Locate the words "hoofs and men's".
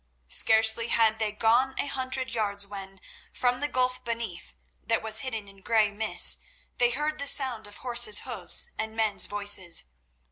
8.21-9.27